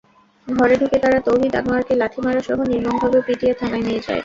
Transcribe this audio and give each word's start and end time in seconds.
ঘরে 0.47 0.75
ঢুকে 0.77 0.97
তারা 0.99 1.19
তৌহিদ 1.27 1.53
আনোয়ারকে 1.55 1.93
লাথি 1.95 2.19
মারাসহ 2.21 2.57
নির্মমভাবে 2.71 3.19
পিটিয়ে 3.27 3.53
থানায় 3.59 3.83
নিয়ে 3.83 4.01
যায়। 4.01 4.19